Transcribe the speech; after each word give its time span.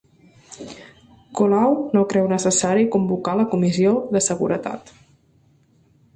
Colau 1.39 1.75
no 1.97 2.03
creu 2.13 2.31
necessari 2.31 2.87
convocar 2.97 3.37
la 3.41 3.47
Comissió 3.53 3.93
de 4.17 4.25
Seguretat 4.31 4.93